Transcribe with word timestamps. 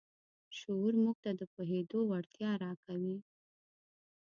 شعور 0.57 0.93
موږ 1.03 1.17
ته 1.23 1.31
د 1.39 1.41
پوهېدو 1.53 1.99
وړتیا 2.09 2.51
راکوي. 2.63 3.17